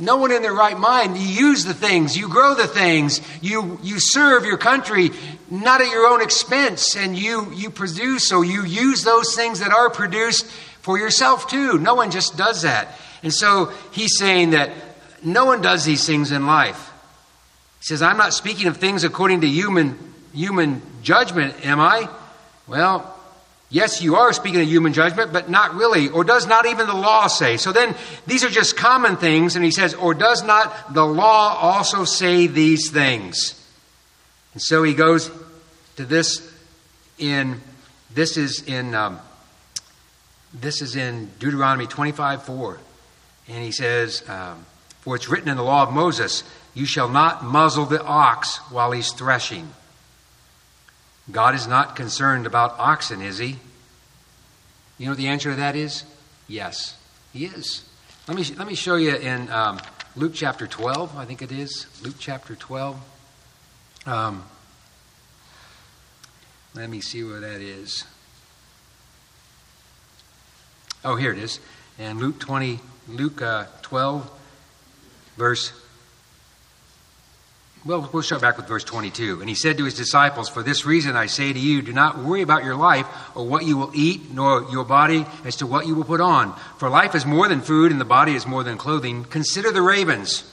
[0.00, 1.16] no one in their right mind.
[1.16, 5.10] You use the things, you grow the things, you, you serve your country
[5.50, 9.72] not at your own expense, and you, you produce or you use those things that
[9.72, 10.46] are produced
[10.80, 11.78] for yourself too.
[11.78, 12.96] No one just does that.
[13.22, 14.70] And so he's saying that
[15.22, 16.90] no one does these things in life.
[17.80, 19.98] He says, I'm not speaking of things according to human,
[20.32, 22.08] human judgment, am I?
[22.66, 23.16] Well,
[23.72, 26.08] Yes, you are speaking of human judgment, but not really.
[26.08, 27.56] Or does not even the law say?
[27.56, 27.94] So then,
[28.26, 32.48] these are just common things, and he says, Or does not the law also say
[32.48, 33.56] these things?
[34.54, 35.30] And so he goes
[35.96, 36.52] to this
[37.16, 37.60] in,
[38.12, 39.20] this is in, um,
[40.52, 42.78] this is in Deuteronomy 25 4.
[43.46, 44.66] And he says, um,
[45.02, 46.42] For it's written in the law of Moses,
[46.74, 49.68] You shall not muzzle the ox while he's threshing.
[51.32, 53.56] God is not concerned about oxen, is he?
[54.98, 56.04] You know what the answer to that is?
[56.48, 56.96] Yes,
[57.32, 57.88] he is.
[58.28, 59.80] Let me, let me show you in um,
[60.16, 61.86] Luke chapter 12, I think it is.
[62.02, 63.00] Luke chapter 12.
[64.06, 64.44] Um,
[66.74, 68.04] let me see where that is.
[71.04, 71.60] Oh, here it is.
[71.98, 74.30] And Luke 20, Luke uh, 12,
[75.36, 75.72] verse
[77.82, 79.40] well, we'll start back with verse 22.
[79.40, 82.18] And he said to his disciples, For this reason I say to you, do not
[82.18, 85.86] worry about your life or what you will eat, nor your body as to what
[85.86, 86.54] you will put on.
[86.76, 89.24] For life is more than food, and the body is more than clothing.
[89.24, 90.44] Consider the ravens,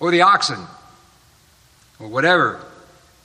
[0.00, 0.60] or the oxen,
[1.98, 2.62] or whatever.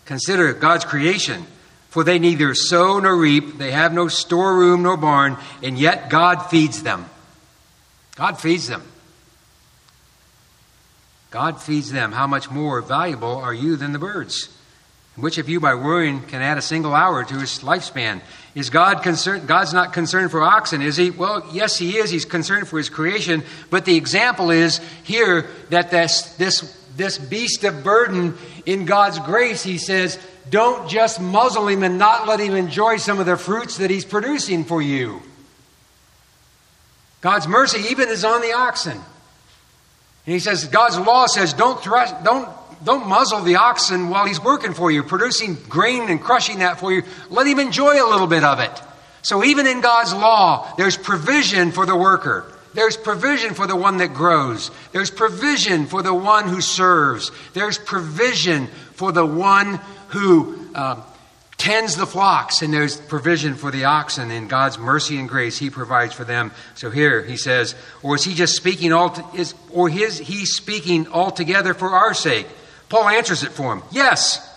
[0.05, 1.45] Consider God's creation.
[1.89, 6.49] For they neither sow nor reap, they have no storeroom nor barn, and yet God
[6.49, 7.05] feeds them.
[8.15, 8.81] God feeds them.
[11.33, 12.11] God feeds them.
[12.11, 14.55] How much more valuable are you than the birds?
[15.15, 18.21] Which of you, by worrying, can add a single hour to his lifespan?
[18.53, 19.47] Is God concerned?
[19.47, 21.09] God's not concerned for oxen, is he?
[21.09, 22.11] Well, yes, he is.
[22.11, 23.41] He's concerned for his creation.
[23.71, 29.63] But the example is here that this, this, this beast of burden in God's grace,
[29.63, 30.19] he says,
[30.51, 34.05] don't just muzzle him and not let him enjoy some of the fruits that he's
[34.05, 35.19] producing for you.
[37.21, 39.01] God's mercy even is on the oxen.
[40.25, 42.49] And he says, God's law says, don't, don't,
[42.83, 46.91] don't muzzle the oxen while he's working for you, producing grain and crushing that for
[46.91, 47.03] you.
[47.29, 48.71] Let him enjoy a little bit of it.
[49.21, 52.51] So even in God's law, there's provision for the worker.
[52.73, 54.71] There's provision for the one that grows.
[54.91, 57.31] There's provision for the one who serves.
[57.53, 61.01] There's provision for the one who uh,
[61.57, 64.31] tends the flocks, and there's provision for the oxen.
[64.31, 66.51] In God's mercy and grace, He provides for them.
[66.75, 69.11] So here He says, or is He just speaking all?
[69.11, 72.47] To, is or His He speaking altogether for our sake?
[72.89, 73.81] Paul answers it for him.
[73.91, 74.47] Yes,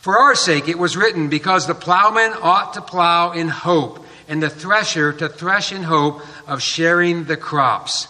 [0.00, 4.42] for our sake it was written, because the plowman ought to plow in hope, and
[4.42, 8.06] the thresher to thresh in hope of sharing the crops.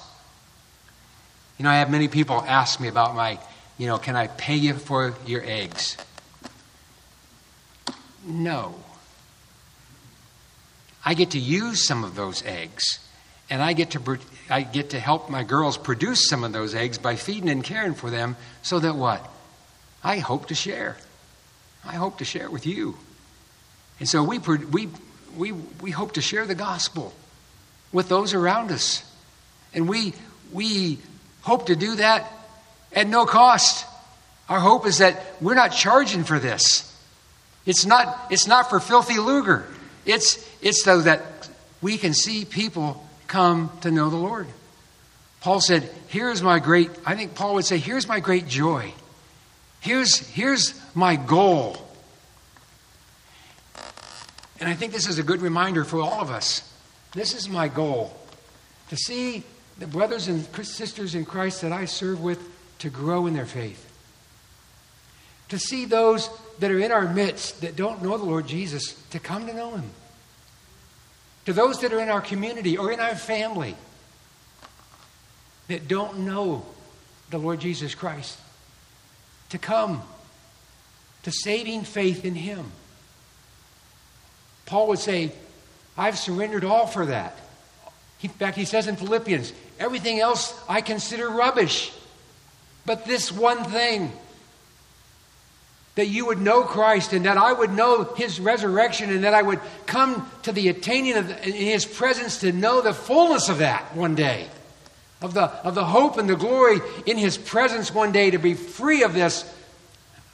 [1.56, 3.38] You know, I have many people ask me about my,
[3.78, 5.96] you know, can I pay you for your eggs?
[8.24, 8.74] No.
[11.04, 12.98] I get to use some of those eggs,
[13.48, 14.18] and I get to
[14.50, 17.94] I get to help my girls produce some of those eggs by feeding and caring
[17.94, 19.26] for them, so that what?
[20.04, 20.96] I hope to share.
[21.84, 22.96] I hope to share with you.
[23.98, 24.88] And so we we
[25.36, 27.14] we we hope to share the gospel.
[27.92, 29.02] with those around us.
[29.74, 30.14] And we,
[30.52, 30.98] we
[31.42, 32.30] hope to do that
[32.92, 33.86] at no cost.
[34.48, 36.89] Our hope is that we're not charging for this.
[37.66, 39.66] It's not, it's not for filthy lucre.
[40.06, 41.48] It's, it's so that
[41.82, 44.46] we can see people come to know the Lord.
[45.40, 48.92] Paul said, Here's my great, I think Paul would say, Here's my great joy.
[49.80, 51.86] Here's, here's my goal.
[54.58, 56.70] And I think this is a good reminder for all of us.
[57.12, 58.14] This is my goal
[58.90, 59.42] to see
[59.78, 62.38] the brothers and sisters in Christ that I serve with
[62.80, 63.86] to grow in their faith.
[65.48, 66.28] To see those
[66.60, 69.72] that are in our midst that don't know the Lord Jesus to come to know
[69.72, 69.90] Him.
[71.46, 73.74] To those that are in our community or in our family
[75.68, 76.64] that don't know
[77.30, 78.38] the Lord Jesus Christ
[79.48, 80.02] to come
[81.22, 82.70] to saving faith in Him.
[84.66, 85.32] Paul would say,
[85.96, 87.36] I've surrendered all for that.
[88.22, 91.92] in fact, he says in Philippians, everything else I consider rubbish.
[92.86, 94.12] But this one thing,
[95.96, 99.42] that you would know Christ and that I would know his resurrection and that I
[99.42, 103.94] would come to the attaining of in his presence to know the fullness of that
[103.94, 104.48] one day.
[105.20, 108.54] Of the, of the hope and the glory in his presence one day to be
[108.54, 109.44] free of this.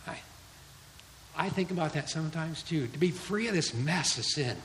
[0.07, 0.17] I,
[1.37, 2.87] I think about that sometimes too.
[2.87, 4.57] To be free of this mess of sin.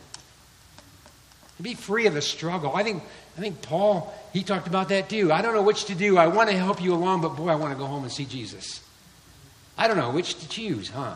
[1.58, 2.76] To be free of the struggle.
[2.76, 3.02] I think,
[3.36, 5.32] I think Paul, he talked about that too.
[5.32, 6.18] I don't know which to do.
[6.18, 8.26] I want to help you along, but boy, I want to go home and see
[8.26, 8.81] Jesus.
[9.78, 11.16] I don't know which to choose, huh?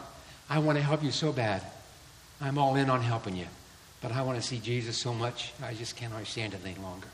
[0.50, 1.62] I want to help you so bad.
[2.42, 3.48] I'm all in on helping you.
[4.02, 7.08] But I want to see Jesus so much, I just can't understand it any longer.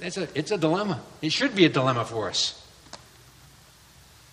[0.00, 1.00] It's, a, it's a dilemma.
[1.22, 2.60] It should be a dilemma for us.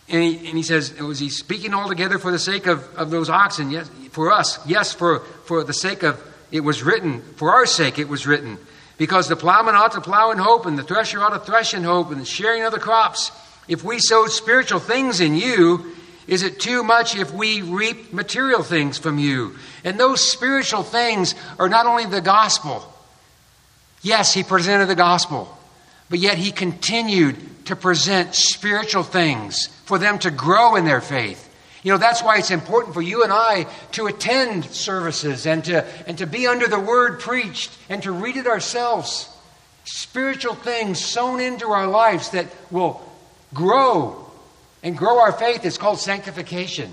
[0.09, 3.29] And he, and he says, was he speaking altogether for the sake of, of those
[3.29, 3.69] oxen?
[3.69, 4.65] Yes, for us.
[4.67, 6.21] Yes, for, for the sake of,
[6.51, 7.21] it was written.
[7.21, 8.57] For our sake it was written.
[8.97, 11.83] Because the plowman ought to plow in hope, and the thresher ought to thresh in
[11.83, 13.31] hope, and the sharing of the crops.
[13.67, 15.95] If we sowed spiritual things in you,
[16.31, 19.57] is it too much if we reap material things from you?
[19.83, 22.87] And those spiritual things are not only the gospel.
[24.01, 25.53] Yes, he presented the gospel,
[26.09, 31.49] but yet he continued to present spiritual things for them to grow in their faith.
[31.83, 35.85] You know, that's why it's important for you and I to attend services and to,
[36.07, 39.27] and to be under the word preached and to read it ourselves.
[39.83, 43.01] Spiritual things sown into our lives that will
[43.53, 44.30] grow
[44.83, 46.91] and grow our faith is called sanctification.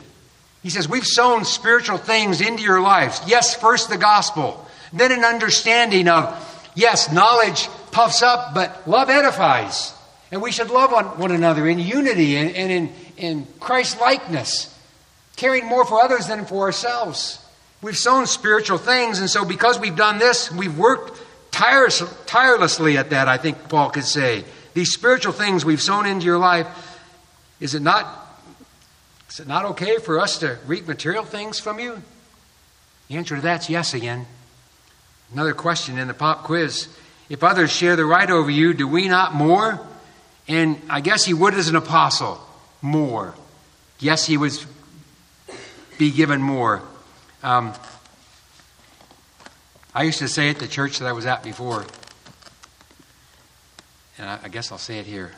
[0.62, 3.20] He says, We've sown spiritual things into your lives.
[3.26, 9.94] Yes, first the gospel, then an understanding of, yes, knowledge puffs up, but love edifies.
[10.30, 14.74] And we should love one, one another in unity and, and in, in Christ likeness,
[15.36, 17.42] caring more for others than for ourselves.
[17.80, 21.18] We've sown spiritual things, and so because we've done this, we've worked
[21.50, 24.44] tireless, tirelessly at that, I think Paul could say.
[24.74, 26.66] These spiritual things we've sown into your life
[27.60, 28.26] is it not
[29.28, 32.02] is it not okay for us to reap material things from you?
[33.08, 34.26] The answer to that's yes again.
[35.32, 36.88] Another question in the pop quiz.
[37.28, 39.80] If others share the right over you, do we not more?
[40.46, 42.40] And I guess he would as an apostle.
[42.80, 43.34] More.
[43.98, 44.52] Yes, he would
[45.98, 46.82] be given more.
[47.42, 47.74] Um,
[49.94, 51.84] I used to say at the church that I was at before,
[54.16, 55.32] and I, I guess I'll say it here.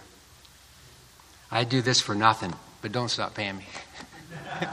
[1.50, 3.66] I do this for nothing, but don't stop paying me.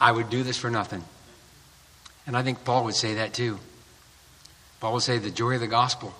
[0.00, 1.04] I would do this for nothing.
[2.26, 3.58] And I think Paul would say that too.
[4.80, 6.14] Paul would say the joy of the gospel,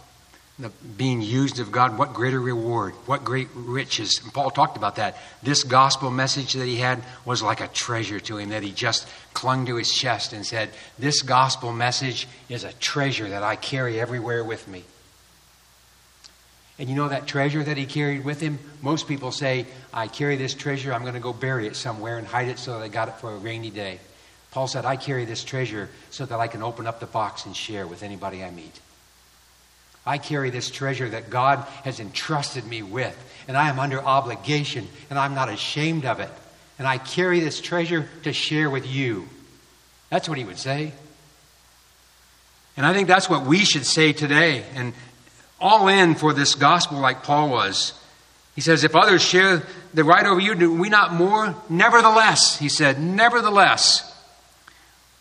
[0.59, 4.21] the being used of God, what greater reward, what great riches.
[4.23, 5.17] And Paul talked about that.
[5.43, 9.09] This gospel message that he had was like a treasure to him that he just
[9.33, 14.01] clung to his chest and said, This gospel message is a treasure that I carry
[14.01, 14.85] everywhere with me.
[16.79, 18.59] And you know that treasure that he carried with him?
[18.83, 22.27] Most people say, I carry this treasure, I'm going to go bury it somewhere and
[22.27, 23.99] hide it so that I got it for a rainy day.
[24.53, 27.57] Paul said, I carry this treasure so that I can open up the box and
[27.57, 28.81] share with anybody I meet.
[30.07, 34.89] I carry this treasure that God has entrusted me with, and I am under obligation,
[35.11, 36.31] and I'm not ashamed of it.
[36.79, 39.29] And I carry this treasure to share with you.
[40.11, 40.93] That's what he would say.
[42.77, 44.65] And I think that's what we should say today.
[44.75, 44.95] And
[45.61, 47.93] all in for this gospel like Paul was.
[48.55, 49.63] He says, If others share
[49.95, 51.55] the right over you, do we not more?
[51.69, 54.05] Nevertheless, he said, Nevertheless,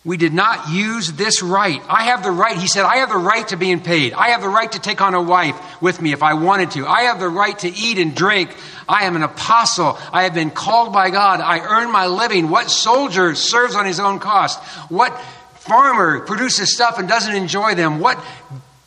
[0.08, 1.82] we did not use this right.
[1.90, 4.14] I have the right, he said, I have the right to being paid.
[4.14, 6.88] I have the right to take on a wife with me if I wanted to.
[6.88, 8.56] I have the right to eat and drink.
[8.88, 9.98] I am an apostle.
[10.14, 11.42] I have been called by God.
[11.42, 12.50] I earn my living.
[12.50, 14.64] What soldier serves on his own cost?
[14.90, 15.20] What
[15.56, 18.00] farmer produces stuff and doesn't enjoy them?
[18.00, 18.18] What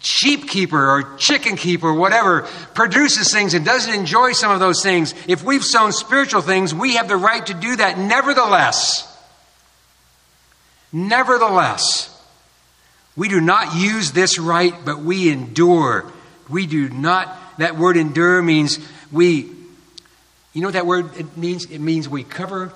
[0.01, 2.43] sheep keeper or chicken keeper whatever
[2.75, 6.97] produces things and doesn't enjoy some of those things, if we've sown spiritual things, we
[6.97, 7.99] have the right to do that.
[7.99, 9.07] Nevertheless,
[10.93, 12.07] nevertheless,
[13.17, 16.11] we do not use this right, but we endure.
[16.49, 18.79] We do not, that word endure means
[19.13, 19.51] we,
[20.53, 21.67] you know what that word it means?
[21.67, 22.73] It means we cover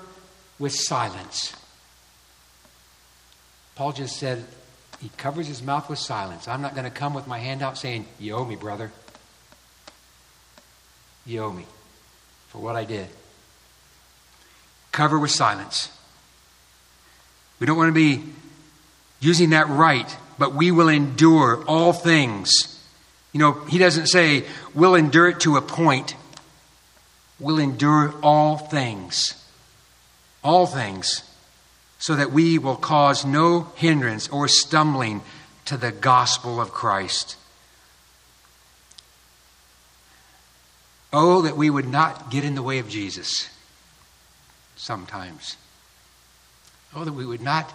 [0.59, 1.55] with silence.
[3.75, 4.45] Paul just said,
[5.01, 6.47] he covers his mouth with silence.
[6.47, 8.91] I'm not going to come with my hand out saying, You owe me, brother.
[11.25, 11.65] You owe me
[12.47, 13.07] for what I did.
[14.91, 15.91] Cover with silence.
[17.59, 18.23] We don't want to be
[19.19, 22.51] using that right, but we will endure all things.
[23.33, 26.15] You know, he doesn't say, We'll endure it to a point.
[27.39, 29.33] We'll endure all things.
[30.43, 31.24] All things
[32.05, 35.21] so that we will cause no hindrance or stumbling
[35.65, 37.35] to the gospel of Christ.
[41.11, 43.49] Oh, that we would not get in the way of Jesus
[44.75, 45.57] sometimes.
[46.95, 47.73] Oh, that we would not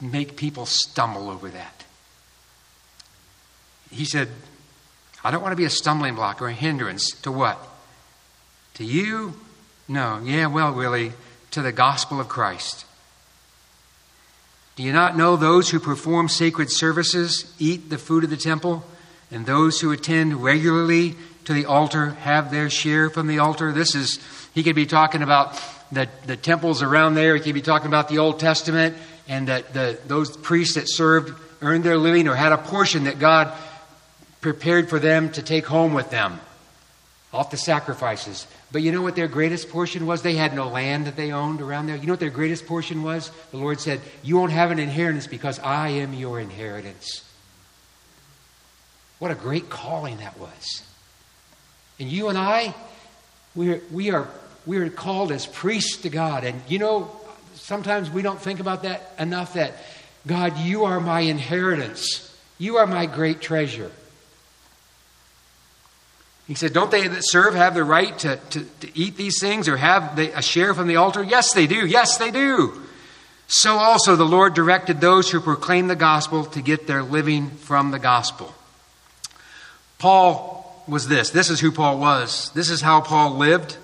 [0.00, 1.84] make people stumble over that.
[3.90, 4.28] He said,
[5.24, 7.58] I don't want to be a stumbling block or a hindrance to what?
[8.74, 9.34] To you?
[9.88, 10.20] No.
[10.22, 11.14] Yeah, well, Willie,
[11.52, 12.84] to the gospel of Christ.
[14.74, 18.84] Do you not know those who perform sacred services eat the food of the temple,
[19.30, 23.72] and those who attend regularly to the altar have their share from the altar?
[23.72, 24.18] This is,
[24.54, 25.60] he could be talking about
[25.92, 28.96] the, the temples around there, he could be talking about the Old Testament,
[29.28, 33.18] and that the, those priests that served earned their living or had a portion that
[33.18, 33.52] God
[34.40, 36.40] prepared for them to take home with them
[37.32, 38.46] off the sacrifices.
[38.70, 40.22] But you know what their greatest portion was?
[40.22, 41.96] They had no land that they owned around there.
[41.96, 43.30] You know what their greatest portion was?
[43.50, 47.24] The Lord said, You won't have an inheritance because I am your inheritance.
[49.18, 50.82] What a great calling that was.
[51.98, 52.74] And you and I,
[53.54, 54.28] we are, we are,
[54.66, 56.44] we are called as priests to God.
[56.44, 57.10] And you know,
[57.54, 59.74] sometimes we don't think about that enough that,
[60.26, 62.36] God, you are my inheritance.
[62.58, 63.90] You are my great treasure.
[66.46, 69.68] He said, Don't they that serve have the right to, to, to eat these things
[69.68, 71.22] or have a share from the altar?
[71.22, 71.86] Yes, they do.
[71.86, 72.80] Yes, they do.
[73.46, 77.90] So also the Lord directed those who proclaim the gospel to get their living from
[77.90, 78.54] the gospel.
[79.98, 81.30] Paul was this.
[81.30, 82.50] This is who Paul was.
[82.54, 83.76] This is how Paul lived.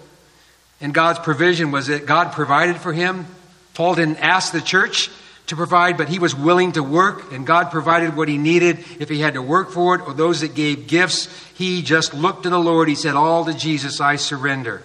[0.80, 3.26] And God's provision was that God provided for him.
[3.74, 5.10] Paul didn't ask the church
[5.48, 9.08] to provide, but he was willing to work, and God provided what he needed if
[9.08, 11.28] he had to work for it, or those that gave gifts.
[11.54, 12.88] He just looked to the Lord.
[12.88, 14.82] He said, All to Jesus I surrender,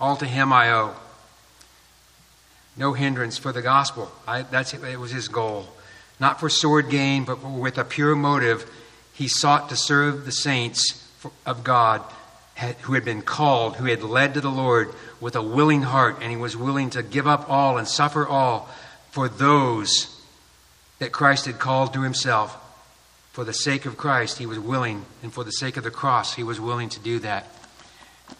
[0.00, 0.94] all to him I owe.
[2.76, 4.10] No hindrance for the gospel.
[4.26, 5.68] I, that's it was his goal.
[6.18, 8.70] Not for sword gain, but with a pure motive.
[9.12, 11.06] He sought to serve the saints
[11.44, 12.02] of God
[12.82, 16.30] who had been called, who had led to the Lord with a willing heart, and
[16.30, 18.68] he was willing to give up all and suffer all
[19.12, 20.20] for those
[20.98, 22.58] that Christ had called to himself.
[23.32, 26.34] For the sake of Christ, he was willing, and for the sake of the cross,
[26.34, 27.46] he was willing to do that.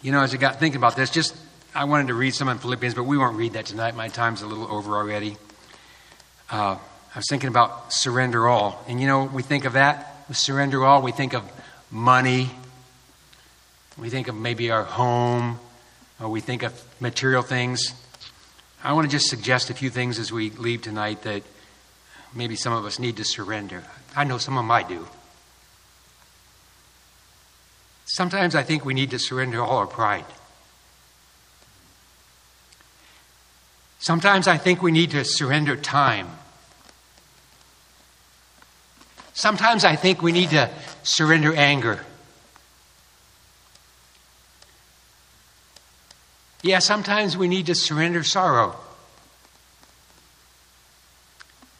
[0.02, 1.34] You know, as I got thinking about this, just
[1.74, 3.94] I wanted to read some in Philippians, but we won't read that tonight.
[3.94, 5.36] My time's a little over already.
[6.50, 6.76] Uh,
[7.14, 8.84] I was thinking about surrender all.
[8.86, 11.44] And you know, we think of that, surrender all, we think of
[11.90, 12.50] money,
[13.98, 15.58] we think of maybe our home,
[16.20, 17.94] or we think of material things.
[18.84, 21.42] I want to just suggest a few things as we leave tonight that
[22.34, 23.84] maybe some of us need to surrender.
[24.16, 25.06] I know some of them I do.
[28.06, 30.24] Sometimes I think we need to surrender all our pride.
[34.00, 36.28] Sometimes I think we need to surrender time.
[39.32, 40.68] Sometimes I think we need to
[41.04, 42.04] surrender anger.
[46.62, 48.76] Yeah, sometimes we need to surrender sorrow.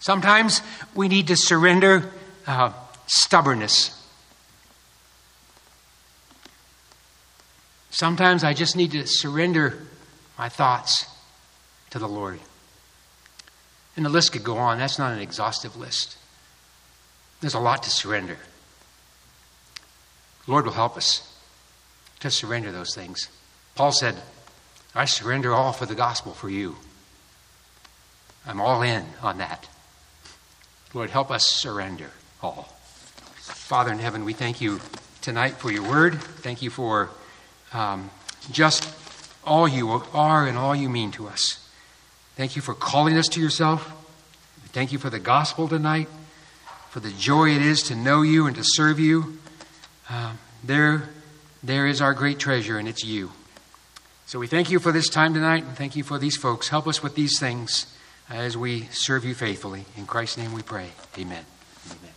[0.01, 0.61] Sometimes
[0.97, 2.11] we need to surrender
[2.47, 2.73] uh,
[3.07, 3.97] stubbornness.
[7.91, 9.79] Sometimes I just need to surrender
[10.37, 11.07] my thoughts
[11.91, 12.41] to the Lord.
[13.95, 14.79] And the list could go on.
[14.79, 16.17] That's not an exhaustive list.
[17.41, 18.39] There's a lot to surrender.
[20.47, 21.33] The Lord will help us
[22.21, 23.29] to surrender those things.
[23.77, 24.17] Paul said,
[24.95, 26.77] I surrender all for the gospel for you.
[28.47, 29.69] I'm all in on that.
[30.95, 32.11] Lord, help us surrender
[32.43, 32.69] all.
[33.37, 34.81] Father in heaven, we thank you
[35.23, 36.21] tonight for your word.
[36.21, 37.09] Thank you for
[37.73, 38.11] um,
[38.51, 38.93] just
[39.45, 41.67] all you are and all you mean to us.
[42.37, 43.99] Thank you for calling us to yourself.
[44.73, 46.09] Thank you for the gospel tonight.
[46.91, 49.39] for the joy it is to know you and to serve you.
[50.11, 51.09] Uh, there,
[51.63, 53.33] there is our great treasure, and it's you.
[54.33, 56.71] So we thank you for this time tonight, and thank you for these folks.
[56.71, 57.85] Help us with these things
[58.31, 59.85] as we serve you faithfully.
[59.95, 60.89] In Christ's name we pray.
[61.19, 61.45] Amen.
[61.91, 62.15] Amen.